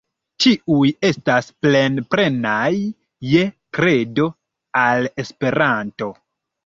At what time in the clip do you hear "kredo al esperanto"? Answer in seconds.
3.79-6.09